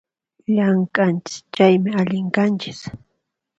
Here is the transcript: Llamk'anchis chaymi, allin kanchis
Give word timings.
Llamk'anchis 0.55 1.35
chaymi, 1.55 1.89
allin 1.99 2.27
kanchis 2.35 2.79